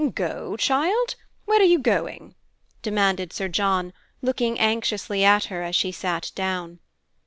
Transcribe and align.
"Go, 0.15 0.57
child! 0.57 1.13
Where 1.45 1.59
are 1.61 1.63
you 1.63 1.77
going?" 1.77 2.33
demanded 2.81 3.31
Sir 3.31 3.47
John, 3.47 3.93
looking 4.23 4.57
anxiously 4.57 5.23
at 5.23 5.43
her 5.53 5.61
as 5.61 5.75
she 5.75 5.91
sat 5.91 6.31
down. 6.33 6.79